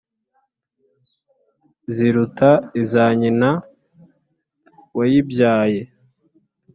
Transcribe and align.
Ziruta 1.95 2.51
iza 2.81 3.03
nyina 3.19 3.49
wayibyaye: 4.97 5.81